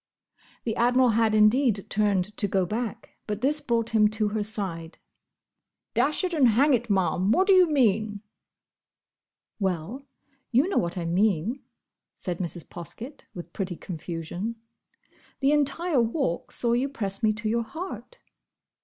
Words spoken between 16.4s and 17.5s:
saw you press me to